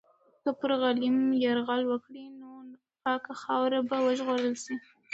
که 0.43 0.49
پر 0.59 0.71
غلیم 0.81 1.17
یرغل 1.43 1.81
وکړي، 1.87 2.25
نو 2.39 2.49
پاکه 3.03 3.33
خاوره 3.41 3.79
به 3.89 3.97
وژغورل 4.05 4.53
سي. 4.63 4.75